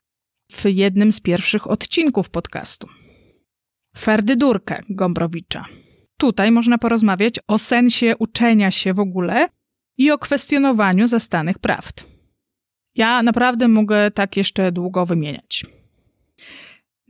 w 0.51 0.65
jednym 0.65 1.11
z 1.11 1.19
pierwszych 1.19 1.67
odcinków 1.67 2.29
podcastu. 2.29 2.87
Ferdydurkę 3.97 4.81
Gombrowicza. 4.89 5.65
Tutaj 6.17 6.51
można 6.51 6.77
porozmawiać 6.77 7.35
o 7.47 7.59
sensie 7.59 8.17
uczenia 8.19 8.71
się 8.71 8.93
w 8.93 8.99
ogóle 8.99 9.49
i 9.97 10.11
o 10.11 10.17
kwestionowaniu 10.17 11.07
zastanych 11.07 11.59
prawd. 11.59 12.05
Ja 12.95 13.23
naprawdę 13.23 13.67
mogę 13.67 14.11
tak 14.11 14.37
jeszcze 14.37 14.71
długo 14.71 15.05
wymieniać. 15.05 15.65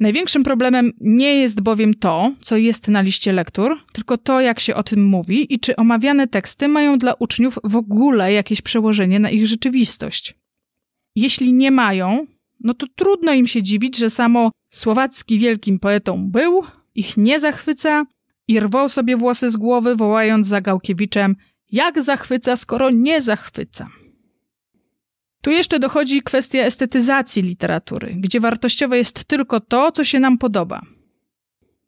Największym 0.01 0.43
problemem 0.43 0.91
nie 1.01 1.35
jest 1.35 1.61
bowiem 1.61 1.93
to, 1.93 2.31
co 2.41 2.57
jest 2.57 2.87
na 2.87 3.01
liście 3.01 3.33
lektur, 3.33 3.77
tylko 3.93 4.17
to, 4.17 4.41
jak 4.41 4.59
się 4.59 4.75
o 4.75 4.83
tym 4.83 5.05
mówi 5.05 5.53
i 5.53 5.59
czy 5.59 5.75
omawiane 5.75 6.27
teksty 6.27 6.67
mają 6.67 6.97
dla 6.97 7.13
uczniów 7.13 7.59
w 7.63 7.75
ogóle 7.75 8.33
jakieś 8.33 8.61
przełożenie 8.61 9.19
na 9.19 9.29
ich 9.29 9.47
rzeczywistość. 9.47 10.35
Jeśli 11.15 11.53
nie 11.53 11.71
mają, 11.71 12.27
no 12.59 12.73
to 12.73 12.87
trudno 12.95 13.33
im 13.33 13.47
się 13.47 13.63
dziwić, 13.63 13.97
że 13.97 14.09
samo 14.09 14.51
Słowacki 14.73 15.39
wielkim 15.39 15.79
poetą 15.79 16.31
był, 16.31 16.63
ich 16.95 17.17
nie 17.17 17.39
zachwyca 17.39 18.05
i 18.47 18.59
rwał 18.59 18.89
sobie 18.89 19.17
włosy 19.17 19.51
z 19.51 19.57
głowy, 19.57 19.95
wołając 19.95 20.47
za 20.47 20.61
Gałkiewiczem: 20.61 21.35
Jak 21.71 22.01
zachwyca, 22.01 22.57
skoro 22.57 22.89
nie 22.89 23.21
zachwyca? 23.21 23.89
Tu 25.41 25.51
jeszcze 25.51 25.79
dochodzi 25.79 26.21
kwestia 26.21 26.59
estetyzacji 26.59 27.41
literatury, 27.41 28.15
gdzie 28.17 28.39
wartościowe 28.39 28.97
jest 28.97 29.23
tylko 29.23 29.59
to, 29.59 29.91
co 29.91 30.03
się 30.03 30.19
nam 30.19 30.37
podoba. 30.37 30.81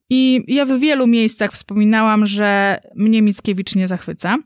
I 0.09 0.43
ja 0.47 0.65
w 0.65 0.79
wielu 0.79 1.07
miejscach 1.07 1.51
wspominałam, 1.51 2.25
że 2.25 2.79
mnie 2.95 3.21
Mickiewicz 3.21 3.75
nie 3.75 3.87
zachwyca, 3.87 4.37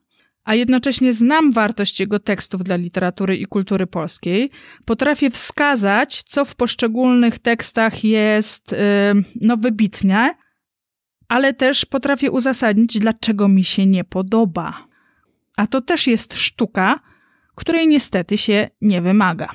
a 0.44 0.56
jednocześnie 0.56 1.14
znam 1.14 1.52
wartość 1.52 2.00
jego 2.00 2.20
tekstów 2.20 2.64
dla 2.64 2.76
literatury 2.76 3.38
i 3.38 3.46
kultury 3.46 3.88
polskiej. 3.88 4.50
Potrafię 4.86 5.30
wskazać, 5.30 6.24
co 6.24 6.46
w 6.46 6.56
poszczególnych 6.56 7.40
tekstach 7.40 8.04
jest 8.04 8.72
yy, 8.72 8.78
no, 9.42 9.58
wybitne, 9.58 10.36
ale 11.28 11.54
też 11.54 11.86
potrafię 11.86 12.32
uzasadnić, 12.32 13.00
dlaczego 13.00 13.48
mi 13.48 13.64
się 13.64 13.86
nie 13.86 14.04
podoba. 14.04 14.88
A 15.58 15.68
to 15.68 15.82
też 15.82 16.08
jest 16.08 16.34
sztuka, 16.34 17.00
której 17.58 17.88
niestety 17.88 18.38
się 18.38 18.70
nie 18.82 19.02
wymaga. 19.02 19.50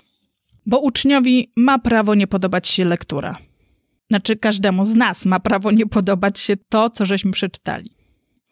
Bo 0.67 0.79
uczniowi 0.79 1.53
ma 1.57 1.79
prawo 1.79 2.15
nie 2.15 2.27
podobać 2.27 2.69
się 2.69 2.85
lektura. 2.85 3.38
Znaczy, 4.11 4.37
każdemu 4.37 4.85
z 4.85 4.95
nas 4.95 5.27
ma 5.27 5.41
prawo 5.41 5.71
nie 5.71 5.87
podobać 5.87 6.41
się 6.41 6.57
to, 6.69 6.91
co 6.91 7.07
żeśmy 7.07 7.33
przeczytali. 7.33 7.91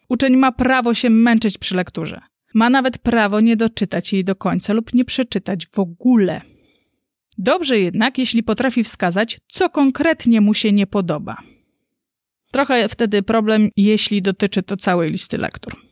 Uczeń 0.09 0.37
ma 0.37 0.51
prawo 0.51 0.93
się 0.93 1.09
męczyć 1.09 1.57
przy 1.57 1.75
lekturze. 1.75 2.21
Ma 2.53 2.69
nawet 2.69 2.97
prawo 2.97 3.39
nie 3.39 3.55
doczytać 3.57 4.13
jej 4.13 4.23
do 4.23 4.35
końca 4.35 4.73
lub 4.73 4.93
nie 4.93 5.05
przeczytać 5.05 5.67
w 5.67 5.79
ogóle. 5.79 6.41
Dobrze 7.37 7.79
jednak, 7.79 8.17
jeśli 8.17 8.43
potrafi 8.43 8.83
wskazać, 8.83 9.39
co 9.47 9.69
konkretnie 9.69 10.41
mu 10.41 10.53
się 10.53 10.71
nie 10.71 10.87
podoba. 10.87 11.37
Trochę 12.51 12.89
wtedy 12.89 13.23
problem, 13.23 13.69
jeśli 13.77 14.21
dotyczy 14.21 14.63
to 14.63 14.77
całej 14.77 15.09
listy 15.09 15.37
lektur. 15.37 15.90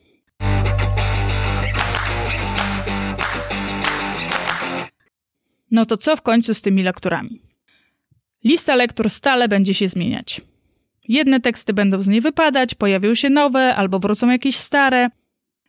No 5.72 5.86
to 5.86 5.98
co 5.98 6.16
w 6.16 6.22
końcu 6.22 6.54
z 6.54 6.62
tymi 6.62 6.84
lekturami? 6.84 7.42
Lista 8.44 8.76
lektur 8.76 9.10
stale 9.10 9.48
będzie 9.48 9.74
się 9.74 9.88
zmieniać. 9.88 10.42
Jedne 11.08 11.40
teksty 11.40 11.74
będą 11.74 12.02
z 12.02 12.08
niej 12.08 12.22
wypadać, 12.22 12.76
pojawią 12.76 13.16
się 13.16 13.30
nowe 13.30 13.76
albo 13.76 14.00
wrócą 14.00 14.30
jakieś 14.30 14.56
stare. 14.56 15.10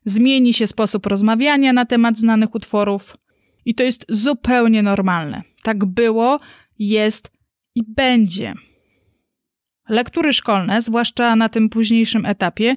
Zmieni 0.04 0.54
się 0.54 0.66
sposób 0.66 1.06
rozmawiania 1.06 1.72
na 1.72 1.86
temat 1.86 2.18
znanych 2.18 2.54
utworów. 2.54 3.16
I 3.64 3.74
to 3.74 3.82
jest 3.82 4.06
zupełnie 4.08 4.82
normalne. 4.82 5.42
Tak 5.62 5.84
było, 5.84 6.40
jest 6.78 7.32
i 7.74 7.82
będzie. 7.88 8.54
Lektury 9.88 10.32
szkolne, 10.32 10.82
zwłaszcza 10.82 11.36
na 11.36 11.48
tym 11.48 11.68
późniejszym 11.68 12.26
etapie, 12.26 12.76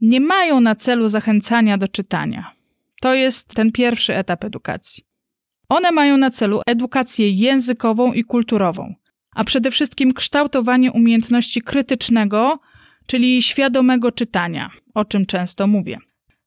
nie 0.00 0.20
mają 0.20 0.60
na 0.60 0.74
celu 0.74 1.08
zachęcania 1.08 1.78
do 1.78 1.88
czytania. 1.88 2.52
To 3.00 3.14
jest 3.14 3.54
ten 3.54 3.72
pierwszy 3.72 4.16
etap 4.16 4.44
edukacji. 4.44 5.04
One 5.74 5.92
mają 5.92 6.16
na 6.16 6.30
celu 6.30 6.60
edukację 6.66 7.30
językową 7.30 8.12
i 8.12 8.24
kulturową, 8.24 8.94
a 9.34 9.44
przede 9.44 9.70
wszystkim 9.70 10.12
kształtowanie 10.12 10.92
umiejętności 10.92 11.62
krytycznego, 11.62 12.58
czyli 13.06 13.42
świadomego 13.42 14.12
czytania, 14.12 14.70
o 14.94 15.04
czym 15.04 15.26
często 15.26 15.66
mówię. 15.66 15.98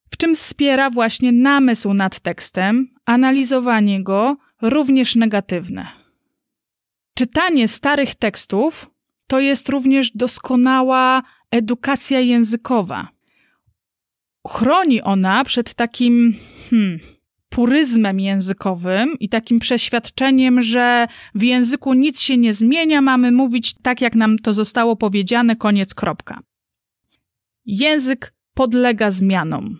W 0.09 0.17
czym 0.17 0.35
wspiera 0.35 0.89
właśnie 0.89 1.31
namysł 1.31 1.93
nad 1.93 2.19
tekstem, 2.19 2.87
analizowanie 3.05 4.03
go, 4.03 4.37
również 4.61 5.15
negatywne. 5.15 5.87
Czytanie 7.13 7.67
starych 7.67 8.15
tekstów 8.15 8.89
to 9.27 9.39
jest 9.39 9.69
również 9.69 10.11
doskonała 10.11 11.23
edukacja 11.51 12.19
językowa. 12.19 13.07
Chroni 14.47 15.01
ona 15.01 15.43
przed 15.43 15.73
takim, 15.73 16.33
hmm, 16.69 16.99
puryzmem 17.49 18.19
językowym 18.19 19.19
i 19.19 19.29
takim 19.29 19.59
przeświadczeniem, 19.59 20.61
że 20.61 21.07
w 21.35 21.43
języku 21.43 21.93
nic 21.93 22.19
się 22.19 22.37
nie 22.37 22.53
zmienia, 22.53 23.01
mamy 23.01 23.31
mówić 23.31 23.73
tak, 23.81 24.01
jak 24.01 24.15
nam 24.15 24.39
to 24.39 24.53
zostało 24.53 24.95
powiedziane, 24.95 25.55
koniec, 25.55 25.95
kropka. 25.95 26.39
Język 27.65 28.33
podlega 28.53 29.11
zmianom. 29.11 29.77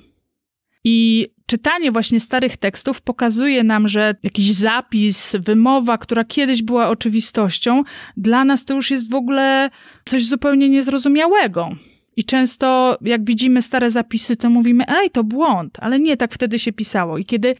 I 0.83 1.27
czytanie 1.45 1.91
właśnie 1.91 2.19
starych 2.19 2.57
tekstów 2.57 3.01
pokazuje 3.01 3.63
nam, 3.63 3.87
że 3.87 4.15
jakiś 4.23 4.53
zapis, 4.53 5.35
wymowa, 5.39 5.97
która 5.97 6.23
kiedyś 6.23 6.61
była 6.63 6.89
oczywistością, 6.89 7.83
dla 8.17 8.45
nas 8.45 8.65
to 8.65 8.73
już 8.73 8.91
jest 8.91 9.11
w 9.11 9.15
ogóle 9.15 9.69
coś 10.05 10.25
zupełnie 10.25 10.69
niezrozumiałego. 10.69 11.69
I 12.17 12.25
często, 12.25 12.97
jak 13.01 13.25
widzimy 13.25 13.61
stare 13.61 13.91
zapisy, 13.91 14.37
to 14.37 14.49
mówimy, 14.49 14.83
ej, 14.87 15.09
to 15.09 15.23
błąd, 15.23 15.77
ale 15.81 15.99
nie 15.99 16.17
tak 16.17 16.33
wtedy 16.33 16.59
się 16.59 16.73
pisało. 16.73 17.17
I 17.17 17.25
kiedy 17.25 17.55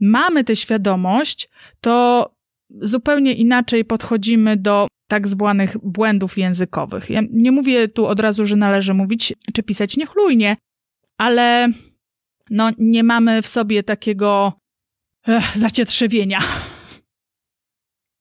mamy 0.00 0.44
tę 0.44 0.56
świadomość, 0.56 1.48
to 1.80 2.26
zupełnie 2.70 3.34
inaczej 3.34 3.84
podchodzimy 3.84 4.56
do 4.56 4.88
tak 5.08 5.28
zwanych 5.28 5.76
błędów 5.82 6.38
językowych. 6.38 7.10
Ja 7.10 7.20
nie 7.30 7.52
mówię 7.52 7.88
tu 7.88 8.06
od 8.06 8.20
razu, 8.20 8.46
że 8.46 8.56
należy 8.56 8.94
mówić 8.94 9.34
czy 9.54 9.62
pisać 9.62 9.96
niechlujnie, 9.96 10.56
ale 11.18 11.68
no, 12.50 12.70
nie 12.78 13.04
mamy 13.04 13.42
w 13.42 13.46
sobie 13.46 13.82
takiego 13.82 14.52
ech, 15.28 15.58
zacietrzewienia. 15.58 16.38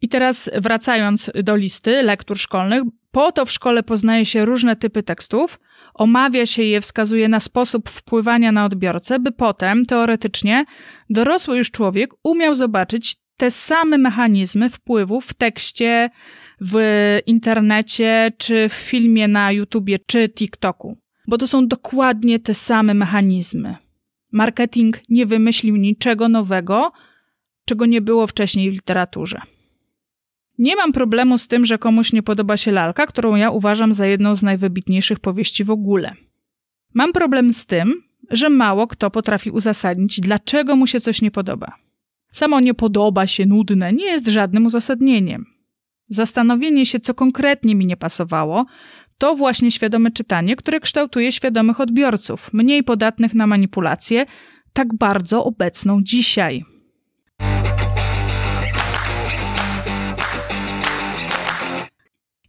I 0.02 0.08
teraz 0.10 0.50
wracając 0.58 1.32
do 1.44 1.56
listy 1.56 2.04
lektur 2.04 2.40
szkolnych, 2.40 2.84
po 3.16 3.32
to 3.32 3.46
w 3.46 3.52
szkole 3.52 3.84
poznaje 3.84 4.26
się 4.26 4.46
różne 4.46 4.76
typy 4.76 5.04
tekstów, 5.04 5.60
omawia 5.94 6.46
się 6.46 6.64
je, 6.64 6.82
wskazuje 6.82 7.28
na 7.28 7.40
sposób 7.40 7.90
wpływania 7.90 8.52
na 8.52 8.66
odbiorcę, 8.66 9.20
by 9.20 9.32
potem, 9.32 9.86
teoretycznie, 9.86 10.66
dorosły 11.10 11.58
już 11.58 11.72
człowiek 11.72 12.10
umiał 12.24 12.56
zobaczyć 12.56 13.16
te 13.38 13.52
same 13.52 13.98
mechanizmy 13.98 14.70
wpływu 14.70 15.22
w 15.22 15.34
tekście, 15.34 16.10
w 16.62 16.78
internecie, 17.26 18.32
czy 18.38 18.70
w 18.70 18.74
filmie 18.74 19.28
na 19.28 19.52
YouTubie, 19.52 20.00
czy 20.08 20.30
TikToku. 20.30 20.98
Bo 21.28 21.38
to 21.38 21.48
są 21.48 21.68
dokładnie 21.68 22.40
te 22.40 22.54
same 22.54 22.94
mechanizmy. 22.94 23.76
Marketing 24.32 25.02
nie 25.10 25.26
wymyślił 25.26 25.76
niczego 25.76 26.30
nowego, 26.30 26.92
czego 27.66 27.86
nie 27.86 28.02
było 28.02 28.28
wcześniej 28.28 28.72
w 28.72 28.74
literaturze. 28.74 29.42
Nie 30.58 30.76
mam 30.76 30.94
problemu 30.94 31.38
z 31.38 31.48
tym, 31.48 31.66
że 31.66 31.78
komuś 31.78 32.14
nie 32.14 32.24
podoba 32.24 32.58
się 32.58 32.72
lalka, 32.72 33.06
którą 33.06 33.36
ja 33.36 33.52
uważam 33.52 33.94
za 33.94 34.06
jedną 34.06 34.36
z 34.36 34.44
najwybitniejszych 34.44 35.20
powieści 35.20 35.64
w 35.64 35.72
ogóle. 35.72 36.16
Mam 36.94 37.14
problem 37.14 37.54
z 37.54 37.66
tym, 37.66 37.94
że 38.32 38.50
mało 38.50 38.88
kto 38.88 39.12
potrafi 39.12 39.52
uzasadnić, 39.52 40.20
dlaczego 40.20 40.76
mu 40.76 40.88
się 40.88 41.00
coś 41.00 41.22
nie 41.22 41.32
podoba. 41.32 41.76
Samo 42.32 42.60
nie 42.60 42.74
podoba 42.74 43.28
się, 43.28 43.46
nudne, 43.46 43.94
nie 43.94 44.06
jest 44.06 44.28
żadnym 44.28 44.66
uzasadnieniem. 44.66 45.46
Zastanowienie 46.10 46.86
się, 46.86 47.00
co 47.00 47.14
konkretnie 47.14 47.76
mi 47.76 47.86
nie 47.86 47.98
pasowało, 47.98 48.66
to 49.18 49.36
właśnie 49.36 49.72
świadome 49.72 50.12
czytanie, 50.12 50.56
które 50.56 50.80
kształtuje 50.80 51.32
świadomych 51.32 51.80
odbiorców, 51.80 52.54
mniej 52.54 52.84
podatnych 52.84 53.34
na 53.34 53.48
manipulacje, 53.48 54.26
tak 54.74 54.98
bardzo 54.98 55.44
obecną 55.44 56.04
dzisiaj. 56.04 56.64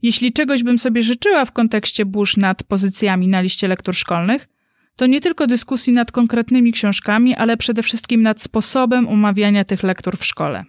Jeśli 0.03 0.33
czegoś 0.33 0.63
bym 0.63 0.79
sobie 0.79 1.03
życzyła 1.03 1.45
w 1.45 1.53
kontekście 1.53 2.05
burz 2.05 2.37
nad 2.37 2.63
pozycjami 2.63 3.29
na 3.29 3.41
liście 3.41 3.69
lektur 3.69 3.95
szkolnych, 3.95 4.49
to 4.97 5.07
nie 5.07 5.21
tylko 5.21 5.47
dyskusji 5.47 5.93
nad 5.93 6.13
konkretnymi 6.13 6.73
książkami, 6.73 7.35
ale 7.35 7.57
przede 7.57 7.83
wszystkim 7.83 8.23
nad 8.23 8.43
sposobem 8.43 9.09
omawiania 9.09 9.65
tych 9.65 9.83
lektur 9.83 10.17
w 10.17 10.25
szkole. 10.25 10.65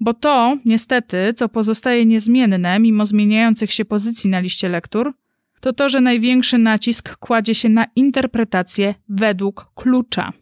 Bo 0.00 0.14
to, 0.14 0.56
niestety, 0.64 1.32
co 1.36 1.48
pozostaje 1.48 2.06
niezmienne 2.06 2.78
mimo 2.78 3.06
zmieniających 3.06 3.72
się 3.72 3.84
pozycji 3.84 4.30
na 4.30 4.40
liście 4.40 4.68
lektur, 4.68 5.12
to 5.60 5.72
to, 5.72 5.88
że 5.88 6.00
największy 6.00 6.58
nacisk 6.58 7.16
kładzie 7.16 7.54
się 7.54 7.68
na 7.68 7.86
interpretację 7.96 8.94
według 9.08 9.70
klucza. 9.74 10.32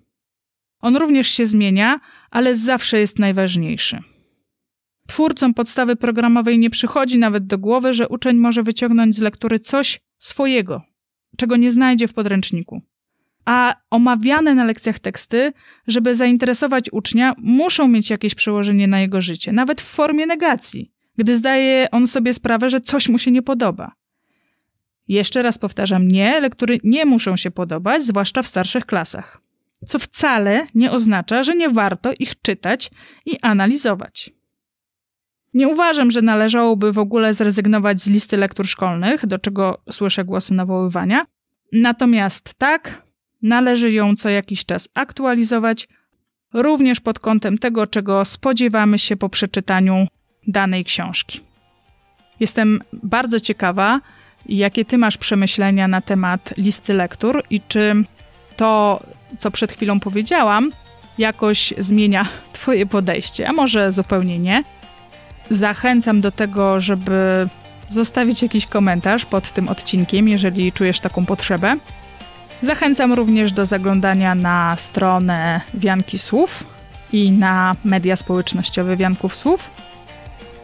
On 0.81 0.97
również 0.97 1.29
się 1.29 1.47
zmienia, 1.47 2.01
ale 2.31 2.57
zawsze 2.57 2.99
jest 2.99 3.19
najważniejszy. 3.19 4.03
Twórcom 5.07 5.55
podstawy 5.55 5.97
programowej 5.97 6.59
nie 6.59 6.71
przychodzi 6.71 7.19
nawet 7.19 7.47
do 7.47 7.59
głowy, 7.59 7.95
że 7.95 8.09
uczeń 8.09 8.37
może 8.37 8.63
wyciągnąć 8.63 9.17
z 9.17 9.21
lektury 9.21 9.61
coś 9.61 10.01
swojego, 10.19 10.83
czego 11.37 11.57
nie 11.57 11.73
znajdzie 11.73 12.09
w 12.09 12.13
podręczniku. 12.13 12.83
A 13.45 13.75
omawiane 13.91 14.55
na 14.55 14.65
lekcjach 14.65 14.99
teksty, 14.99 15.53
żeby 15.87 16.15
zainteresować 16.15 16.93
ucznia, 16.93 17.35
muszą 17.39 17.89
mieć 17.89 18.11
jakieś 18.11 18.35
przełożenie 18.35 18.89
na 18.89 19.01
jego 19.01 19.21
życie, 19.21 19.53
nawet 19.53 19.81
w 19.81 19.85
formie 19.85 20.27
negacji, 20.27 20.93
gdy 21.17 21.37
zdaje 21.37 21.89
on 21.91 22.07
sobie 22.07 22.35
sprawę, 22.35 22.71
że 22.71 22.81
coś 22.81 23.09
mu 23.09 23.19
się 23.19 23.31
nie 23.31 23.43
podoba. 23.43 23.93
Jeszcze 25.09 25.43
raz 25.43 25.59
powtarzam, 25.59 26.09
nie, 26.09 26.41
lektury 26.41 26.79
nie 26.85 27.05
muszą 27.05 27.37
się 27.37 27.51
podobać, 27.51 28.05
zwłaszcza 28.05 28.43
w 28.43 28.47
starszych 28.47 28.87
klasach. 28.87 29.41
Co 29.87 29.99
wcale 29.99 30.67
nie 30.75 30.93
oznacza, 30.93 31.45
że 31.45 31.57
nie 31.57 31.69
warto 31.69 32.13
ich 32.19 32.43
czytać 32.43 32.91
i 33.27 33.39
analizować. 33.43 34.31
Nie 35.57 35.69
uważam, 35.69 36.11
że 36.11 36.23
należałoby 36.23 36.93
w 36.93 36.99
ogóle 36.99 37.35
zrezygnować 37.35 38.01
z 38.01 38.07
listy 38.07 38.37
lektur 38.37 38.67
szkolnych, 38.67 39.27
do 39.27 39.39
czego 39.39 39.79
słyszę 39.91 40.25
głosy 40.25 40.55
nawoływania. 40.55 41.27
Natomiast 41.73 42.55
tak, 42.59 43.03
należy 43.43 43.93
ją 43.93 44.17
co 44.17 44.29
jakiś 44.29 44.65
czas 44.65 44.89
aktualizować, 44.95 45.89
również 46.55 47.01
pod 47.01 47.19
kątem 47.19 47.59
tego, 47.59 47.87
czego 47.87 48.25
spodziewamy 48.25 48.99
się 48.99 49.17
po 49.17 49.29
przeczytaniu 49.29 50.07
danej 50.47 50.85
książki. 50.85 51.41
Jestem 52.41 52.81
bardzo 52.93 53.41
ciekawa, 53.41 54.01
jakie 54.47 54.85
ty 54.85 54.99
masz 54.99 55.17
przemyślenia 55.17 55.89
na 55.89 56.01
temat 56.01 56.55
listy 56.57 56.95
lektur 56.95 57.43
i 57.51 57.61
czy 57.69 58.05
to, 58.57 59.01
co 59.39 59.51
przed 59.51 59.73
chwilą 59.73 60.01
powiedziałam, 60.01 60.71
jakoś 61.19 61.75
zmienia 61.79 62.29
twoje 62.53 62.87
podejście, 62.87 63.49
a 63.49 63.53
może 63.53 63.93
zupełnie 63.93 64.39
nie. 64.39 64.65
Zachęcam 65.51 66.21
do 66.21 66.31
tego, 66.31 66.81
żeby 66.81 67.49
zostawić 67.89 68.43
jakiś 68.43 68.67
komentarz 68.67 69.25
pod 69.25 69.51
tym 69.53 69.69
odcinkiem, 69.69 70.29
jeżeli 70.29 70.73
czujesz 70.73 71.01
taką 71.01 71.27
potrzebę. 71.27 71.77
Zachęcam 72.63 73.13
również 73.13 73.53
do 73.53 73.67
zaglądania 73.67 74.35
na 74.35 74.75
stronę 74.79 75.61
Wianki 75.75 76.19
Słów 76.19 76.65
i 77.13 77.31
na 77.31 77.75
media 77.85 78.17
społecznościowe 78.17 78.97
Wianków 78.97 79.35
Słów. 79.37 79.71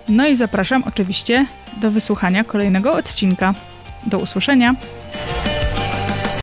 No 0.09 0.27
i 0.27 0.37
zapraszam 0.37 0.85
oczywiście 0.87 1.47
do 1.81 1.91
wysłuchania 1.91 2.45
kolejnego 2.45 2.93
odcinka. 2.93 3.55
Do 4.07 4.19
usłyszenia. 4.19 4.75